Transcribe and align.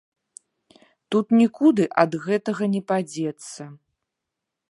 Тут 1.15 1.25
нікуды 1.41 1.83
ад 2.05 2.11
гэтага 2.25 2.63
не 2.73 2.81
падзецца. 2.93 3.63